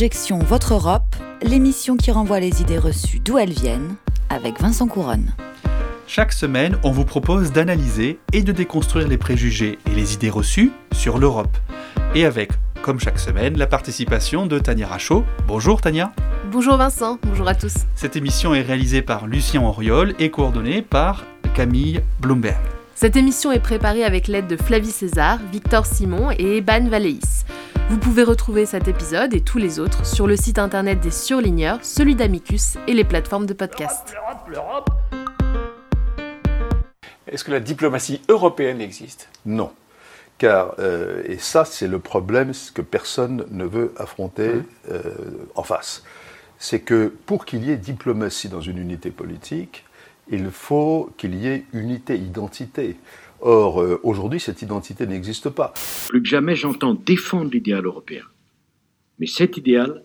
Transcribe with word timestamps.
Objection 0.00 0.38
Votre 0.38 0.72
Europe, 0.72 1.14
l'émission 1.42 1.98
qui 1.98 2.10
renvoie 2.10 2.40
les 2.40 2.62
idées 2.62 2.78
reçues 2.78 3.20
d'où 3.20 3.36
elles 3.36 3.52
viennent, 3.52 3.96
avec 4.30 4.58
Vincent 4.58 4.86
Couronne. 4.86 5.34
Chaque 6.06 6.32
semaine, 6.32 6.78
on 6.84 6.90
vous 6.90 7.04
propose 7.04 7.52
d'analyser 7.52 8.18
et 8.32 8.42
de 8.42 8.50
déconstruire 8.50 9.08
les 9.08 9.18
préjugés 9.18 9.78
et 9.84 9.90
les 9.90 10.14
idées 10.14 10.30
reçues 10.30 10.72
sur 10.92 11.18
l'Europe. 11.18 11.54
Et 12.14 12.24
avec, 12.24 12.52
comme 12.80 12.98
chaque 12.98 13.18
semaine, 13.18 13.58
la 13.58 13.66
participation 13.66 14.46
de 14.46 14.58
Tania 14.58 14.86
Rachaud. 14.86 15.22
Bonjour 15.46 15.82
Tania. 15.82 16.14
Bonjour 16.50 16.78
Vincent, 16.78 17.18
bonjour 17.22 17.48
à 17.48 17.54
tous. 17.54 17.74
Cette 17.94 18.16
émission 18.16 18.54
est 18.54 18.62
réalisée 18.62 19.02
par 19.02 19.26
Lucien 19.26 19.60
Auriol 19.60 20.14
et 20.18 20.30
coordonnée 20.30 20.80
par 20.80 21.26
Camille 21.54 22.00
Bloomberg. 22.20 22.56
Cette 22.94 23.16
émission 23.16 23.52
est 23.52 23.60
préparée 23.60 24.04
avec 24.04 24.28
l'aide 24.28 24.46
de 24.46 24.56
Flavie 24.56 24.92
César, 24.92 25.38
Victor 25.52 25.84
Simon 25.84 26.30
et 26.30 26.56
Eban 26.56 26.88
Valéis. 26.88 27.44
Vous 27.90 27.98
pouvez 27.98 28.22
retrouver 28.22 28.66
cet 28.66 28.86
épisode 28.86 29.34
et 29.34 29.40
tous 29.40 29.58
les 29.58 29.80
autres 29.80 30.06
sur 30.06 30.28
le 30.28 30.36
site 30.36 30.60
internet 30.60 31.00
des 31.00 31.10
surligneurs, 31.10 31.84
celui 31.84 32.14
d'Amicus 32.14 32.76
et 32.86 32.94
les 32.94 33.02
plateformes 33.02 33.46
de 33.46 33.52
podcast. 33.52 34.14
Est-ce 37.26 37.42
que 37.42 37.50
la 37.50 37.58
diplomatie 37.58 38.22
européenne 38.28 38.80
existe? 38.80 39.28
Non. 39.44 39.72
Car, 40.38 40.76
euh, 40.78 41.24
et 41.26 41.38
ça 41.38 41.64
c'est 41.64 41.88
le 41.88 41.98
problème 41.98 42.52
que 42.72 42.80
personne 42.80 43.44
ne 43.50 43.64
veut 43.64 43.92
affronter 43.96 44.50
Mmh. 44.50 44.64
euh, 44.92 45.02
en 45.56 45.64
face, 45.64 46.04
c'est 46.60 46.78
que 46.78 47.12
pour 47.26 47.44
qu'il 47.44 47.64
y 47.64 47.72
ait 47.72 47.76
diplomatie 47.76 48.48
dans 48.48 48.60
une 48.60 48.78
unité 48.78 49.10
politique, 49.10 49.84
il 50.30 50.52
faut 50.52 51.10
qu'il 51.18 51.34
y 51.34 51.48
ait 51.48 51.64
unité, 51.72 52.16
identité. 52.16 52.96
Or, 53.40 53.80
euh, 53.80 54.00
aujourd'hui, 54.02 54.40
cette 54.40 54.62
identité 54.62 55.06
n'existe 55.06 55.48
pas. 55.48 55.72
Plus 56.08 56.22
que 56.22 56.28
jamais, 56.28 56.54
j'entends 56.54 56.94
défendre 56.94 57.50
l'idéal 57.50 57.86
européen. 57.86 58.24
Mais 59.18 59.26
cet 59.26 59.56
idéal, 59.56 60.04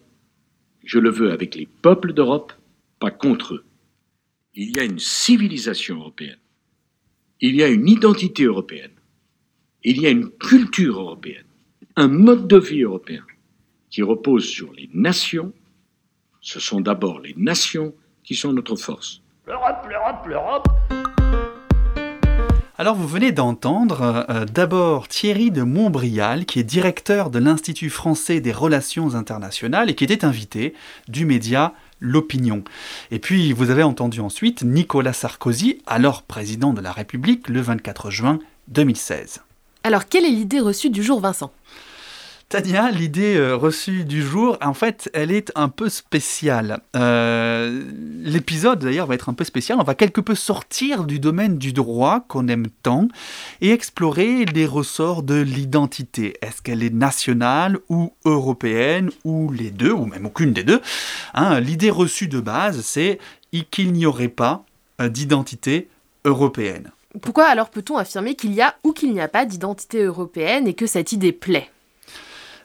je 0.83 0.99
le 0.99 1.09
veux 1.09 1.31
avec 1.31 1.55
les 1.55 1.65
peuples 1.65 2.13
d'Europe, 2.13 2.53
pas 2.99 3.11
contre 3.11 3.55
eux. 3.55 3.65
Il 4.53 4.75
y 4.75 4.79
a 4.79 4.83
une 4.83 4.99
civilisation 4.99 5.97
européenne. 5.97 6.37
Il 7.41 7.55
y 7.55 7.63
a 7.63 7.67
une 7.67 7.89
identité 7.89 8.43
européenne. 8.43 8.91
Il 9.83 10.01
y 10.01 10.07
a 10.07 10.09
une 10.09 10.29
culture 10.29 10.99
européenne. 10.99 11.45
Un 11.97 12.07
mode 12.07 12.47
de 12.47 12.57
vie 12.57 12.83
européen 12.83 13.23
qui 13.89 14.01
repose 14.01 14.45
sur 14.45 14.71
les 14.73 14.89
nations. 14.93 15.53
Ce 16.41 16.59
sont 16.59 16.79
d'abord 16.79 17.19
les 17.19 17.33
nations 17.37 17.93
qui 18.23 18.35
sont 18.35 18.53
notre 18.53 18.75
force. 18.75 19.21
L'Europe, 19.45 19.85
l'Europe, 19.89 20.25
l'Europe. 20.27 21.04
Alors 22.77 22.95
vous 22.95 23.07
venez 23.07 23.31
d'entendre 23.31 24.25
euh, 24.29 24.43
d'abord 24.43 25.07
Thierry 25.07 25.49
de 25.49 25.61
Montbrial, 25.61 26.45
qui 26.45 26.59
est 26.59 26.63
directeur 26.63 27.29
de 27.29 27.39
l'Institut 27.39 27.89
français 27.89 28.41
des 28.41 28.51
relations 28.51 29.15
internationales 29.15 29.89
et 29.89 29.95
qui 29.95 30.03
était 30.03 30.25
invité 30.25 30.73
du 31.07 31.25
média 31.25 31.73
L'Opinion. 32.01 32.65
Et 33.11 33.19
puis 33.19 33.53
vous 33.53 33.69
avez 33.69 33.83
entendu 33.83 34.19
ensuite 34.19 34.63
Nicolas 34.63 35.13
Sarkozy, 35.13 35.81
alors 35.87 36.23
président 36.23 36.73
de 36.73 36.81
la 36.81 36.91
République, 36.91 37.47
le 37.47 37.61
24 37.61 38.11
juin 38.11 38.39
2016. 38.67 39.39
Alors, 39.85 40.07
quelle 40.07 40.25
est 40.25 40.29
l'idée 40.29 40.59
reçue 40.59 40.89
du 40.89 41.01
jour, 41.01 41.21
Vincent? 41.21 41.51
L'idée 42.63 43.35
euh, 43.35 43.55
reçue 43.55 44.05
du 44.05 44.21
jour, 44.21 44.57
en 44.61 44.73
fait, 44.73 45.09
elle 45.13 45.31
est 45.31 45.51
un 45.55 45.69
peu 45.69 45.89
spéciale. 45.89 46.79
Euh, 46.95 47.83
L'épisode, 48.23 48.79
d'ailleurs, 48.79 49.07
va 49.07 49.15
être 49.15 49.29
un 49.29 49.33
peu 49.33 49.43
spécial. 49.43 49.77
On 49.79 49.83
va 49.83 49.95
quelque 49.95 50.21
peu 50.21 50.35
sortir 50.35 51.03
du 51.03 51.19
domaine 51.19 51.57
du 51.57 51.73
droit 51.73 52.25
qu'on 52.27 52.47
aime 52.47 52.67
tant 52.83 53.07
et 53.61 53.71
explorer 53.71 54.45
les 54.45 54.65
ressorts 54.65 55.23
de 55.23 55.35
l'identité. 55.35 56.35
Est-ce 56.41 56.61
qu'elle 56.61 56.83
est 56.83 56.93
nationale 56.93 57.77
ou 57.89 58.13
européenne 58.23 59.11
ou 59.23 59.51
les 59.51 59.71
deux, 59.71 59.91
ou 59.91 60.05
même 60.05 60.25
aucune 60.25 60.53
des 60.53 60.63
deux 60.63 60.81
Hein, 61.33 61.59
L'idée 61.59 61.91
reçue 61.91 62.27
de 62.27 62.39
base, 62.39 62.81
c'est 62.81 63.19
qu'il 63.71 63.93
n'y 63.93 64.05
aurait 64.05 64.27
pas 64.27 64.65
euh, 65.01 65.09
d'identité 65.09 65.87
européenne. 66.25 66.91
Pourquoi 67.21 67.45
alors 67.45 67.69
peut-on 67.69 67.97
affirmer 67.97 68.35
qu'il 68.35 68.53
y 68.53 68.61
a 68.61 68.75
ou 68.83 68.91
qu'il 68.91 69.13
n'y 69.13 69.21
a 69.21 69.27
pas 69.27 69.45
d'identité 69.45 70.03
européenne 70.03 70.67
et 70.67 70.73
que 70.73 70.87
cette 70.87 71.13
idée 71.13 71.31
plaît? 71.31 71.69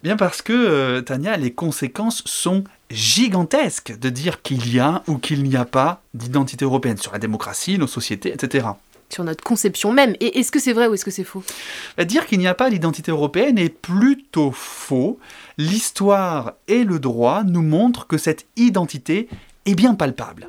Bien 0.03 0.16
parce 0.16 0.41
que, 0.41 0.53
euh, 0.53 1.03
Tania, 1.03 1.37
les 1.37 1.53
conséquences 1.53 2.22
sont 2.25 2.65
gigantesques 2.91 3.99
de 3.99 4.09
dire 4.09 4.41
qu'il 4.43 4.72
y 4.72 4.78
a 4.81 5.03
ou 5.06 5.19
qu'il 5.19 5.43
n'y 5.43 5.56
a 5.56 5.66
pas 5.66 6.03
d'identité 6.15 6.65
européenne 6.65 6.97
sur 6.97 7.12
la 7.12 7.19
démocratie, 7.19 7.78
nos 7.78 7.87
sociétés, 7.87 8.33
etc. 8.33 8.69
Sur 9.10 9.25
notre 9.25 9.44
conception 9.44 9.93
même. 9.93 10.15
Et 10.21 10.39
est-ce 10.39 10.53
que 10.53 10.59
c'est 10.59 10.72
vrai 10.72 10.87
ou 10.87 10.94
est-ce 10.94 11.05
que 11.05 11.10
c'est 11.10 11.25
faux? 11.25 11.43
Bah, 11.99 12.05
Dire 12.05 12.27
qu'il 12.27 12.39
n'y 12.39 12.47
a 12.47 12.55
pas 12.55 12.71
d'identité 12.71 13.10
européenne 13.10 13.59
est 13.59 13.69
plutôt 13.69 14.53
faux. 14.53 15.19
L'histoire 15.59 16.55
et 16.66 16.84
le 16.84 16.99
droit 16.99 17.43
nous 17.44 17.62
montrent 17.62 18.06
que 18.06 18.16
cette 18.16 18.47
identité 18.56 19.28
est 19.66 19.75
bien 19.75 19.94
palpable. 19.94 20.49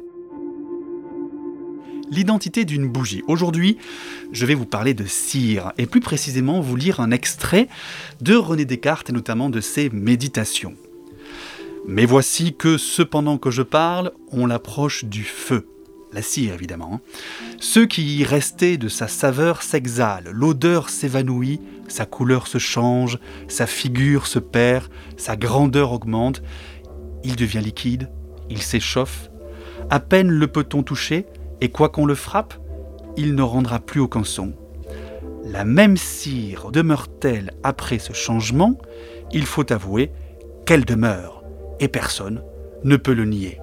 L'identité 2.12 2.66
d'une 2.66 2.90
bougie. 2.90 3.24
Aujourd'hui, 3.28 3.78
je 4.34 4.46
vais 4.46 4.54
vous 4.54 4.66
parler 4.66 4.94
de 4.94 5.06
cire, 5.06 5.72
et 5.78 5.86
plus 5.86 6.02
précisément 6.02 6.60
vous 6.60 6.76
lire 6.76 7.00
un 7.00 7.10
extrait 7.10 7.70
de 8.20 8.36
René 8.36 8.66
Descartes 8.66 9.10
et 9.10 9.14
notamment 9.14 9.50
de 9.50 9.62
ses 9.62 9.90
méditations. 9.90 10.76
Mais 11.88 12.06
voici 12.06 12.54
que, 12.54 12.78
cependant 12.78 13.38
que 13.38 13.50
je 13.50 13.62
parle, 13.62 14.12
on 14.34 14.46
l'approche 14.46 15.06
du 15.06 15.24
feu. 15.24 15.70
La 16.12 16.22
cire, 16.22 16.54
évidemment. 16.54 16.96
hein. 16.96 17.02
Ce 17.62 17.80
qui 17.80 18.18
y 18.18 18.26
restait 18.26 18.76
de 18.76 18.90
sa 18.90 19.08
saveur 19.08 19.64
s'exhale, 19.64 20.32
l'odeur 20.34 20.90
s'évanouit, 20.90 21.62
sa 21.88 22.06
couleur 22.06 22.48
se 22.48 22.58
change, 22.58 23.20
sa 23.48 23.66
figure 23.68 24.28
se 24.28 24.40
perd, 24.40 24.90
sa 25.16 25.38
grandeur 25.38 25.94
augmente, 25.94 26.44
il 27.24 27.38
devient 27.38 27.62
liquide, 27.64 28.10
il 28.50 28.62
s'échauffe, 28.62 29.30
à 29.90 30.02
peine 30.02 30.30
le 30.30 30.48
peut-on 30.48 30.84
toucher, 30.84 31.26
et 31.62 31.70
quoi 31.70 31.90
qu'on 31.90 32.06
le 32.06 32.16
frappe, 32.16 32.56
il 33.18 33.36
ne 33.36 33.42
rendra 33.42 33.80
plus 33.80 34.02
aucun 34.02 34.24
son. 34.24 34.54
La 35.46 35.66
même 35.66 35.98
cire 35.98 36.72
demeure-t-elle 36.72 37.52
après 37.64 38.00
ce 38.00 38.14
changement? 38.14 38.78
Il 39.32 39.46
faut 39.46 39.72
avouer 39.72 40.12
qu'elle 40.66 40.86
demeure, 40.86 41.44
et 41.80 41.88
personne 41.88 42.44
ne 42.84 42.96
peut 42.96 43.14
le 43.14 43.26
nier. 43.26 43.60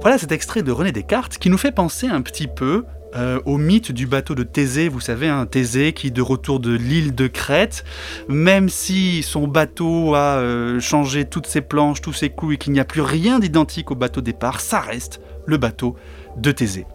Voilà 0.00 0.18
cet 0.18 0.32
extrait 0.32 0.62
de 0.62 0.70
René 0.70 0.92
Descartes 0.92 1.38
qui 1.38 1.48
nous 1.48 1.58
fait 1.58 1.72
penser 1.72 2.06
un 2.06 2.20
petit 2.20 2.46
peu 2.46 2.84
euh, 3.16 3.40
au 3.46 3.58
mythe 3.58 3.92
du 3.92 4.06
bateau 4.06 4.34
de 4.34 4.42
Thésée. 4.42 4.88
Vous 4.88 5.00
savez, 5.00 5.28
un 5.28 5.46
Thésée 5.46 5.92
qui, 5.92 6.10
de 6.10 6.20
retour 6.20 6.60
de 6.60 6.74
l'île 6.74 7.14
de 7.14 7.26
Crète, 7.26 7.84
même 8.28 8.68
si 8.68 9.22
son 9.22 9.46
bateau 9.46 10.14
a 10.14 10.38
euh, 10.38 10.80
changé 10.80 11.24
toutes 11.24 11.46
ses 11.46 11.60
planches, 11.60 12.00
tous 12.00 12.12
ses 12.12 12.30
clous 12.30 12.52
et 12.52 12.56
qu'il 12.58 12.72
n'y 12.72 12.80
a 12.80 12.84
plus 12.84 13.00
rien 13.00 13.38
d'identique 13.38 13.90
au 13.90 13.94
bateau 13.94 14.20
départ, 14.20 14.60
ça 14.60 14.80
reste 14.80 15.20
le 15.46 15.56
bateau 15.56 15.94
de 16.36 16.52
Thésée. 16.52 16.86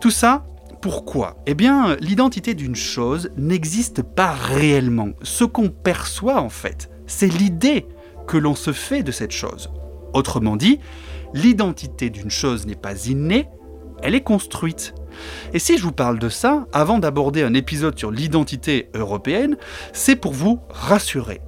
Tout 0.00 0.10
ça, 0.10 0.44
pourquoi? 0.80 1.36
Eh 1.46 1.54
bien, 1.54 1.96
l'identité 2.00 2.54
d'une 2.54 2.76
chose 2.76 3.30
n'existe 3.36 4.02
pas 4.02 4.32
réellement. 4.32 5.10
Ce 5.22 5.44
qu'on 5.44 5.68
perçoit, 5.68 6.40
en 6.40 6.48
fait, 6.48 6.90
c'est 7.06 7.26
l'idée 7.26 7.86
que 8.26 8.36
l'on 8.36 8.54
se 8.54 8.72
fait 8.72 9.02
de 9.02 9.12
cette 9.12 9.32
chose. 9.32 9.70
Autrement 10.12 10.56
dit, 10.56 10.80
l'identité 11.34 12.10
d'une 12.10 12.30
chose 12.30 12.66
n'est 12.66 12.74
pas 12.74 13.06
innée, 13.06 13.48
elle 14.02 14.14
est 14.14 14.22
construite. 14.22 14.94
Et 15.54 15.58
si 15.58 15.78
je 15.78 15.82
vous 15.82 15.92
parle 15.92 16.18
de 16.18 16.28
ça, 16.28 16.66
avant 16.72 16.98
d'aborder 16.98 17.42
un 17.42 17.54
épisode 17.54 17.98
sur 17.98 18.10
l'identité 18.10 18.90
européenne, 18.94 19.56
c'est 19.92 20.16
pour 20.16 20.32
vous 20.32 20.60
rassurer. 20.70 21.40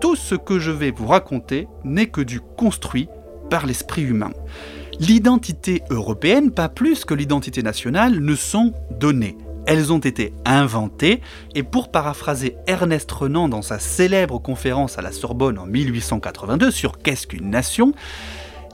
Tout 0.00 0.14
ce 0.14 0.34
que 0.34 0.58
je 0.58 0.70
vais 0.70 0.92
vous 0.92 1.06
raconter 1.06 1.66
n'est 1.84 2.06
que 2.06 2.20
du 2.20 2.40
construit 2.40 3.08
par 3.50 3.66
l'esprit 3.66 4.02
humain. 4.02 4.30
L'identité 5.00 5.82
européenne, 5.90 6.50
pas 6.50 6.68
plus 6.68 7.04
que 7.04 7.14
l'identité 7.14 7.62
nationale, 7.62 8.18
ne 8.18 8.34
sont 8.34 8.74
données. 8.90 9.38
Elles 9.64 9.92
ont 9.92 10.00
été 10.00 10.32
inventées, 10.44 11.20
et 11.54 11.62
pour 11.62 11.92
paraphraser 11.92 12.56
Ernest 12.66 13.10
Renan 13.12 13.48
dans 13.48 13.62
sa 13.62 13.78
célèbre 13.78 14.40
conférence 14.40 14.98
à 14.98 15.02
la 15.02 15.12
Sorbonne 15.12 15.56
en 15.56 15.66
1882 15.66 16.72
sur 16.72 16.98
Qu'est-ce 16.98 17.28
qu'une 17.28 17.48
nation 17.48 17.92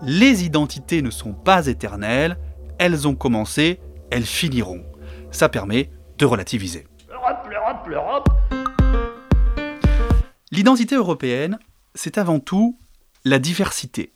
Les 0.02 0.44
identités 0.44 1.02
ne 1.02 1.10
sont 1.10 1.34
pas 1.34 1.66
éternelles, 1.66 2.38
elles 2.78 3.06
ont 3.06 3.16
commencé, 3.16 3.80
elles 4.10 4.24
finiront. 4.24 4.82
Ça 5.30 5.50
permet 5.50 5.90
de 6.16 6.24
relativiser. 6.24 6.86
L'Europe, 7.10 7.48
l'Europe, 7.50 7.86
l'Europe. 7.86 8.28
L'identité 10.50 10.94
européenne, 10.94 11.58
c'est 11.94 12.16
avant 12.16 12.40
tout 12.40 12.78
la 13.26 13.38
diversité. 13.38 14.12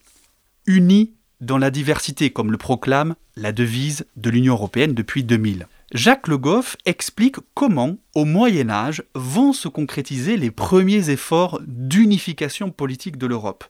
Unie 0.67 1.18
dans 1.41 1.59
la 1.59 1.71
diversité, 1.71 2.31
comme 2.31 2.51
le 2.51 2.59
proclame 2.59 3.15
la 3.37 3.53
devise 3.53 4.07
de 4.17 4.31
l'Union 4.31 4.55
européenne 4.55 4.95
depuis 4.95 5.23
2000. 5.23 5.67
Jacques 5.95 6.29
Le 6.29 6.37
Goff 6.37 6.77
explique 6.85 7.37
comment, 7.55 7.97
au 8.15 8.25
Moyen 8.25 8.69
Âge, 8.69 9.03
vont 9.15 9.53
se 9.53 9.69
concrétiser 9.69 10.37
les 10.37 10.51
premiers 10.51 11.11
efforts 11.11 11.61
d'unification 11.67 12.71
politique 12.71 13.17
de 13.17 13.27
l'Europe. 13.27 13.65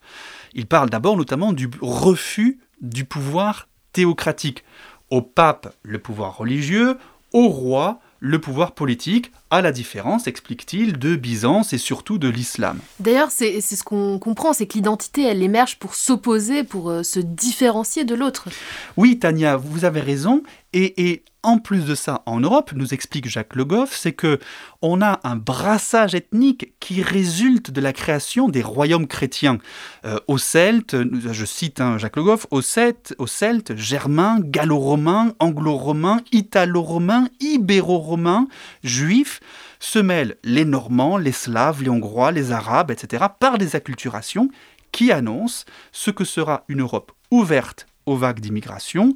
Il 0.55 0.67
parle 0.67 0.91
d'abord 0.91 1.17
notamment 1.17 1.53
du 1.53 1.71
refus 1.81 2.59
du 2.81 3.05
pouvoir 3.05 3.69
théocratique. 3.93 4.65
Au 5.11 5.23
pape, 5.23 5.75
le 5.83 5.99
pouvoir 5.99 6.37
religieux, 6.37 6.99
au 7.33 7.49
roi, 7.49 8.01
le 8.21 8.41
pouvoir 8.41 8.73
politique, 8.73 9.31
à 9.51 9.63
la 9.63 9.73
différence, 9.73 10.27
explique-t-il, 10.27 10.99
de 10.99 11.17
Byzance 11.17 11.73
et 11.73 11.79
surtout 11.79 12.19
de 12.19 12.29
l'islam. 12.29 12.79
D'ailleurs, 13.01 13.31
c'est 13.31 13.61
ce 13.61 13.83
qu'on 13.83 14.19
comprend, 14.19 14.53
c'est 14.53 14.67
que 14.67 14.75
l'identité, 14.75 15.23
elle 15.23 15.43
émerge 15.43 15.79
pour 15.79 15.95
s'opposer, 15.95 16.65
pour 16.65 16.91
euh, 16.91 17.03
se 17.03 17.21
différencier 17.21 18.05
de 18.05 18.15
l'autre. 18.15 18.49
Oui, 18.97 19.19
Tania, 19.19 19.57
vous 19.57 19.85
avez 19.85 20.01
raison. 20.01 20.43
Et, 20.75 21.11
et 21.11 21.25
en 21.43 21.59
plus 21.59 21.87
de 21.87 21.95
ça, 21.95 22.23
en 22.27 22.41
Europe, 22.41 22.73
nous 22.75 22.93
explique 22.93 23.29
Jacques 23.29 23.55
Le 23.55 23.65
Goff, 23.65 23.97
c'est 23.97 24.13
que 24.13 24.39
on 24.83 25.01
a 25.01 25.21
un 25.25 25.37
brassage 25.37 26.15
ethnique 26.15 26.75
qui 26.79 27.01
résulte 27.01 27.71
de 27.71 27.81
la 27.81 27.93
création 27.93 28.49
des 28.49 28.63
royaumes 28.63 29.07
chrétiens. 29.07 29.59
Euh, 30.05 30.19
aux 30.27 30.37
Celtes, 30.37 30.97
je 31.33 31.45
cite 31.45 31.81
hein, 31.81 31.97
Jacques 31.97 32.17
Le 32.17 32.25
Goff, 32.25 32.47
aux 32.51 32.61
Celtes, 32.61 33.15
aux 33.19 33.27
Celtes 33.27 33.77
germains, 33.77 34.41
gallo-romains, 34.41 35.33
anglo-romains, 35.39 36.21
italo-romains, 36.33 37.29
ibéro-romains, 37.41 38.47
juifs, 38.83 39.38
se 39.81 39.99
mêlent 39.99 40.37
les 40.45 40.65
Normands, 40.65 41.17
les 41.17 41.33
Slaves, 41.33 41.83
les 41.83 41.91
Hongrois, 41.91 42.33
les 42.33 42.53
Arabes, 42.53 42.91
etc., 42.91 43.27
par 43.39 43.59
des 43.59 43.77
acculturations 43.77 44.51
qui 44.93 45.13
annoncent 45.13 45.65
ce 45.93 46.11
que 46.11 46.25
sera 46.25 46.65
une 46.69 46.81
Europe 46.81 47.13
ouverte 47.31 47.87
aux 48.07 48.17
vagues 48.17 48.41
d'immigration, 48.41 49.15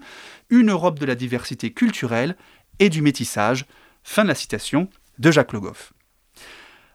une 0.50 0.70
Europe 0.70 0.98
de 0.98 1.06
la 1.06 1.14
diversité 1.14 1.72
culturelle 1.72 2.36
et 2.78 2.88
du 2.88 3.02
métissage. 3.02 3.66
Fin 4.04 4.24
de 4.24 4.28
la 4.28 4.34
citation 4.34 4.88
de 5.18 5.30
Jacques 5.30 5.52
Le 5.52 5.60
Goff. 5.60 5.92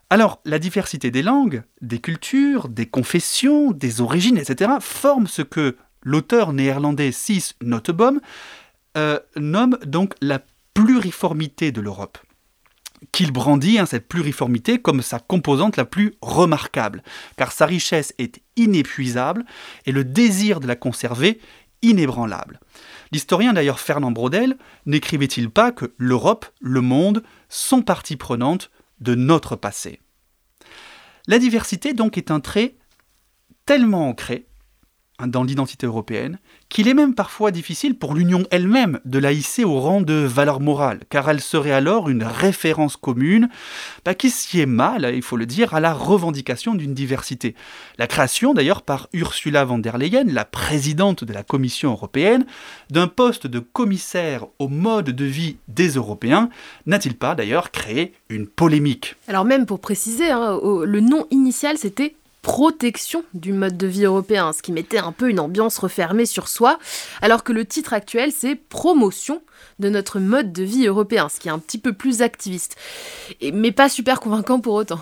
Alors, 0.10 0.40
la 0.46 0.60
diversité 0.60 1.12
des 1.12 1.22
langues, 1.22 1.64
des 1.82 2.00
cultures, 2.00 2.70
des 2.70 2.86
confessions, 2.86 3.72
des 3.72 4.00
origines, 4.00 4.38
etc., 4.38 4.72
forme 4.80 5.28
ce 5.28 5.42
que 5.42 5.76
l'auteur 6.02 6.54
néerlandais 6.54 7.12
Cis 7.12 7.54
Nottebohm 7.62 8.22
euh, 8.96 9.20
nomme 9.36 9.78
donc 9.86 10.14
la 10.22 10.40
pluriformité 10.74 11.72
de 11.72 11.82
l'Europe 11.82 12.18
qu'il 13.12 13.32
brandit 13.32 13.80
hein, 13.80 13.86
cette 13.86 14.08
pluriformité 14.08 14.80
comme 14.80 15.02
sa 15.02 15.20
composante 15.20 15.78
la 15.78 15.86
plus 15.86 16.16
remarquable, 16.22 17.04
car 17.36 17.52
sa 17.52 17.66
richesse 17.66 18.14
est 18.18 18.42
inépuisable 18.56 19.46
et 19.86 19.92
le 19.92 20.04
désir 20.04 20.60
de 20.60 20.68
la 20.68 20.76
conserver 20.76 21.40
inébranlable. 21.82 22.60
L'historien 23.12 23.54
d'ailleurs 23.54 23.80
Fernand 23.80 24.12
Braudel 24.12 24.58
n'écrivait-il 24.86 25.50
pas 25.50 25.72
que 25.72 25.94
l'Europe, 25.98 26.46
le 26.60 26.82
monde, 26.82 27.24
sont 27.50 27.82
partie 27.82 28.18
prenante 28.18 28.72
de 29.00 29.16
notre 29.16 29.56
passé? 29.56 30.02
La 31.28 31.40
diversité 31.40 31.94
donc 31.94 32.18
est 32.18 32.32
un 32.32 32.40
trait 32.40 32.76
tellement 33.66 34.10
ancré 34.10 34.47
dans 35.26 35.44
l'identité 35.44 35.88
européenne 35.88 36.38
qu'il 36.70 36.88
est 36.88 36.94
même 36.94 37.16
parfois 37.16 37.52
difficile 37.52 37.98
pour 37.98 38.14
l'Union 38.14 38.44
elle-même 38.52 39.00
de 39.06 39.20
la 39.20 39.32
hisser 39.32 39.64
au 39.64 39.80
rang 39.80 40.02
de 40.02 40.14
valeur 40.14 40.60
morale, 40.60 41.00
car 41.10 41.30
elle 41.30 41.40
serait 41.40 41.72
alors 41.72 42.10
une 42.10 42.24
référence 42.24 42.98
commune 42.98 43.50
bah, 44.06 44.14
qui 44.14 44.30
s'y 44.30 44.60
est 44.60 44.68
mal, 44.68 45.12
il 45.16 45.22
faut 45.22 45.38
le 45.38 45.46
dire, 45.46 45.74
à 45.74 45.80
la 45.80 45.94
revendication 45.94 46.76
d'une 46.76 46.94
diversité. 46.94 47.56
La 47.98 48.06
création 48.06 48.54
d'ailleurs 48.54 48.82
par 48.82 49.08
Ursula 49.14 49.66
von 49.66 49.80
der 49.80 49.98
Leyen, 49.98 50.26
la 50.26 50.46
présidente 50.46 51.24
de 51.24 51.34
la 51.34 51.44
Commission 51.44 51.92
européenne, 51.92 52.46
d'un 52.92 53.08
poste 53.08 53.48
de 53.48 53.60
commissaire 53.60 54.46
au 54.60 54.68
mode 54.68 55.12
de 55.12 55.26
vie 55.26 55.58
des 55.68 55.90
Européens, 55.92 56.50
n'a-t-il 56.86 57.16
pas 57.16 57.34
d'ailleurs 57.34 57.72
créé 57.72 58.14
une 58.30 58.46
polémique? 58.46 59.16
Alors 59.28 59.46
même 59.46 59.66
pour 59.66 59.80
préciser, 59.80 60.30
hein, 60.30 60.60
le 60.64 61.00
nom 61.00 61.26
initial 61.32 61.78
c'était 61.78 62.16
protection 62.48 63.26
du 63.34 63.52
mode 63.52 63.76
de 63.76 63.88
vie 63.88 64.06
européen, 64.06 64.54
ce 64.54 64.62
qui 64.62 64.72
mettait 64.72 65.00
un 65.00 65.12
peu 65.12 65.30
une 65.30 65.42
ambiance 65.42 65.78
refermée 65.80 66.26
sur 66.26 66.48
soi, 66.48 66.80
alors 67.22 67.44
que 67.44 67.52
le 67.52 67.66
titre 67.66 67.92
actuel 67.92 68.32
c'est 68.32 68.56
promotion 68.56 69.42
de 69.80 69.90
notre 69.90 70.20
mode 70.20 70.52
de 70.54 70.64
vie 70.64 70.88
européen, 70.88 71.30
ce 71.30 71.40
qui 71.40 71.48
est 71.48 71.52
un 71.52 71.60
petit 71.60 71.78
peu 71.78 71.94
plus 71.94 72.22
activiste, 72.22 72.76
Et- 73.42 73.52
mais 73.52 73.72
pas 73.72 73.90
super 73.90 74.20
convaincant 74.20 74.60
pour 74.60 74.74
autant. 74.74 75.00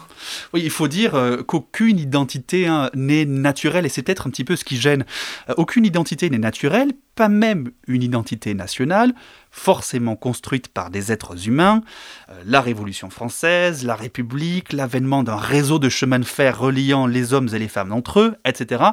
Oui, 0.53 0.61
il 0.63 0.69
faut 0.69 0.87
dire 0.87 1.15
euh, 1.15 1.43
qu'aucune 1.43 1.97
identité 1.99 2.67
hein, 2.67 2.89
n'est 2.93 3.25
naturelle, 3.25 3.85
et 3.85 3.89
c'est 3.89 4.01
peut-être 4.03 4.27
un 4.27 4.29
petit 4.29 4.43
peu 4.43 4.55
ce 4.55 4.65
qui 4.65 4.77
gêne. 4.77 5.05
Euh, 5.49 5.53
aucune 5.57 5.85
identité 5.85 6.29
n'est 6.29 6.37
naturelle, 6.37 6.91
pas 7.15 7.29
même 7.29 7.71
une 7.87 8.03
identité 8.03 8.53
nationale, 8.53 9.13
forcément 9.51 10.15
construite 10.17 10.67
par 10.67 10.89
des 10.89 11.11
êtres 11.13 11.47
humains. 11.47 11.81
Euh, 12.29 12.33
la 12.45 12.59
Révolution 12.59 13.09
française, 13.09 13.85
la 13.85 13.95
République, 13.95 14.73
l'avènement 14.73 15.23
d'un 15.23 15.37
réseau 15.37 15.79
de 15.79 15.87
chemins 15.87 16.19
de 16.19 16.25
fer 16.25 16.59
reliant 16.59 17.07
les 17.07 17.33
hommes 17.33 17.47
et 17.53 17.59
les 17.59 17.69
femmes 17.69 17.93
entre 17.93 18.19
eux, 18.19 18.35
etc. 18.43 18.83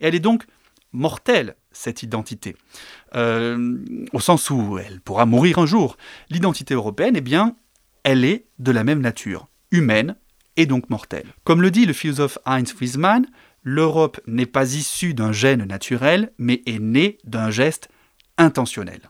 Et 0.00 0.06
elle 0.06 0.14
est 0.14 0.20
donc 0.20 0.44
mortelle, 0.94 1.56
cette 1.72 2.02
identité. 2.02 2.56
Euh, 3.14 3.76
au 4.12 4.20
sens 4.20 4.48
où 4.48 4.78
elle 4.78 5.00
pourra 5.00 5.26
mourir 5.26 5.58
un 5.58 5.66
jour. 5.66 5.96
L'identité 6.30 6.72
européenne, 6.72 7.16
eh 7.16 7.20
bien, 7.20 7.56
elle 8.04 8.24
est 8.24 8.46
de 8.58 8.72
la 8.72 8.84
même 8.84 9.00
nature, 9.00 9.48
humaine 9.70 10.16
et 10.56 10.66
donc 10.66 10.88
mortelle. 10.88 11.26
Comme 11.42 11.60
le 11.60 11.70
dit 11.70 11.84
le 11.84 11.92
philosophe 11.92 12.38
Heinz 12.46 12.72
Friesmann, 12.72 13.26
l'Europe 13.62 14.20
n'est 14.26 14.46
pas 14.46 14.74
issue 14.74 15.14
d'un 15.14 15.32
gène 15.32 15.64
naturel, 15.64 16.32
mais 16.38 16.62
est 16.66 16.78
née 16.78 17.18
d'un 17.24 17.50
geste 17.50 17.88
intentionnel. 18.38 19.00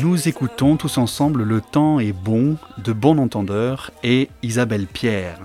Nous 0.00 0.28
écoutons 0.28 0.78
tous 0.78 0.96
ensemble 0.96 1.42
Le 1.42 1.60
temps 1.60 2.00
est 2.00 2.14
bon 2.14 2.56
de 2.78 2.94
Bon 2.94 3.18
Entendeur 3.18 3.90
et 4.02 4.30
Isabelle 4.42 4.86
Pierre. 4.86 5.38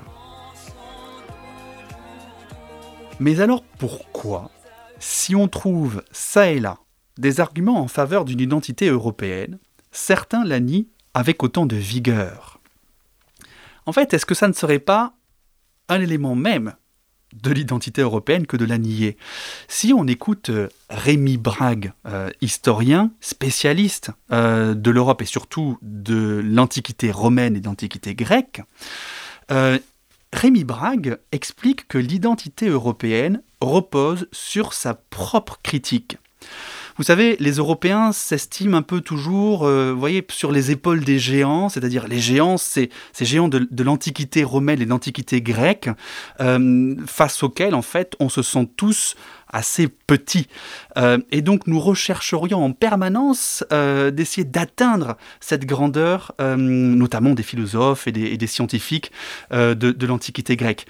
Mais 3.19 3.41
alors 3.41 3.63
pourquoi, 3.77 4.49
si 4.97 5.35
on 5.35 5.49
trouve 5.49 6.03
ça 6.11 6.51
et 6.51 6.61
là 6.61 6.77
des 7.17 7.41
arguments 7.41 7.81
en 7.81 7.89
faveur 7.89 8.23
d'une 8.23 8.39
identité 8.39 8.87
européenne, 8.87 9.59
certains 9.91 10.45
la 10.45 10.61
nient 10.61 10.87
avec 11.13 11.43
autant 11.43 11.65
de 11.65 11.75
vigueur? 11.75 12.61
En 13.85 13.91
fait, 13.91 14.13
est-ce 14.13 14.25
que 14.25 14.35
ça 14.35 14.47
ne 14.47 14.53
serait 14.53 14.79
pas 14.79 15.15
un 15.89 15.99
élément 15.99 16.35
même 16.35 16.75
de 17.41 17.51
l'identité 17.51 18.01
européenne 18.01 18.47
que 18.47 18.57
de 18.57 18.65
la 18.65 18.77
nier. 18.77 19.17
Si 19.67 19.93
on 19.93 20.07
écoute 20.07 20.49
euh, 20.49 20.69
Rémi 20.89 21.37
Brague, 21.37 21.93
euh, 22.07 22.29
historien, 22.41 23.11
spécialiste 23.21 24.11
euh, 24.31 24.73
de 24.73 24.91
l'Europe 24.91 25.21
et 25.21 25.25
surtout 25.25 25.77
de 25.81 26.41
l'Antiquité 26.43 27.11
romaine 27.11 27.55
et 27.55 27.59
de 27.59 27.65
l'Antiquité 27.65 28.15
grecque, 28.15 28.61
Rémi 30.33 30.63
Brague 30.63 31.19
explique 31.31 31.87
que 31.87 31.99
l'identité 31.99 32.67
européenne 32.67 33.41
repose 33.61 34.27
sur 34.31 34.73
sa 34.73 34.95
propre 34.95 35.59
critique. 35.61 36.17
Vous 36.97 37.03
savez, 37.03 37.35
les 37.41 37.51
Européens 37.53 38.13
s'estiment 38.13 38.77
un 38.77 38.81
peu 38.81 39.01
toujours, 39.01 39.65
euh, 39.65 39.91
vous 39.91 39.99
voyez, 39.99 40.25
sur 40.29 40.53
les 40.53 40.71
épaules 40.71 41.03
des 41.03 41.19
géants, 41.19 41.67
c'est-à-dire 41.67 42.07
les 42.07 42.19
géants, 42.19 42.57
c'est 42.57 42.89
ces 43.11 43.25
géants 43.25 43.49
de, 43.49 43.67
de 43.69 43.83
l'Antiquité 43.83 44.45
romaine 44.45 44.81
et 44.81 44.85
de 44.85 44.89
l'Antiquité 44.89 45.41
grecque, 45.41 45.89
euh, 46.39 46.95
face 47.05 47.43
auxquels, 47.43 47.75
en 47.75 47.81
fait, 47.81 48.15
on 48.21 48.29
se 48.29 48.41
sent 48.41 48.69
tous 48.77 49.15
assez 49.49 49.89
petits. 49.89 50.47
Euh, 50.97 51.17
et 51.31 51.41
donc, 51.41 51.67
nous 51.67 51.81
rechercherions 51.81 52.63
en 52.63 52.71
permanence 52.71 53.65
euh, 53.73 54.09
d'essayer 54.09 54.45
d'atteindre 54.45 55.17
cette 55.41 55.65
grandeur, 55.65 56.33
euh, 56.39 56.55
notamment 56.55 57.33
des 57.33 57.43
philosophes 57.43 58.07
et 58.07 58.13
des, 58.13 58.27
et 58.27 58.37
des 58.37 58.47
scientifiques 58.47 59.11
euh, 59.51 59.75
de, 59.75 59.91
de 59.91 60.07
l'Antiquité 60.07 60.55
grecque. 60.55 60.85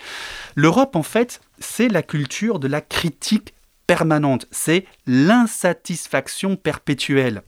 L'Europe, 0.56 0.96
en 0.96 1.04
fait, 1.04 1.42
c'est 1.60 1.88
la 1.88 2.04
culture 2.04 2.60
de 2.60 2.68
la 2.68 2.82
critique 2.82 3.56
permanente, 3.88 4.48
c'est 4.52 4.86
l'insatisfaction 5.06 6.56
perpétuelle. 6.56 7.44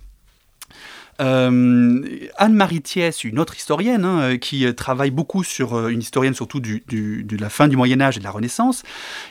Euh, 1.19 2.27
Anne-Marie 2.37 2.81
Thiès, 2.81 3.23
une 3.23 3.39
autre 3.39 3.55
historienne 3.55 4.05
hein, 4.05 4.19
euh, 4.19 4.37
qui 4.37 4.65
euh, 4.65 4.73
travaille 4.73 5.09
beaucoup 5.09 5.43
sur 5.43 5.87
une 5.87 5.99
historienne 5.99 6.35
surtout 6.35 6.59
de 6.59 7.37
la 7.37 7.49
fin 7.49 7.67
du 7.67 7.75
Moyen 7.75 8.01
Âge 8.01 8.17
et 8.17 8.19
de 8.19 8.23
la 8.23 8.31
Renaissance, 8.31 8.83